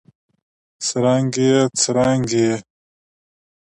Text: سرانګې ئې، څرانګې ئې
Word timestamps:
سرانګې 0.87 1.47
ئې، 1.53 1.61
څرانګې 1.81 2.43
ئې 2.49 2.55